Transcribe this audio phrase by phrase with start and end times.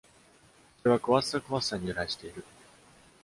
[0.81, 2.43] それはクワッサクワッサに由来している。